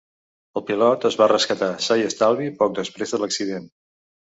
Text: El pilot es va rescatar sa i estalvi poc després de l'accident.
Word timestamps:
El 0.61 0.63
pilot 0.69 1.05
es 1.09 1.17
va 1.19 1.27
rescatar 1.33 1.69
sa 1.89 1.99
i 2.01 2.07
estalvi 2.07 2.51
poc 2.65 2.77
després 2.81 3.17
de 3.17 3.23
l'accident. 3.27 3.71